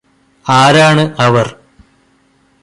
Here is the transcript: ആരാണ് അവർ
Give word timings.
ആരാണ് 0.45 1.03
അവർ 1.19 1.47